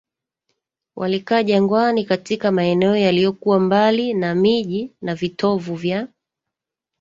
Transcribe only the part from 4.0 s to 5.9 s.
na miji na vitovu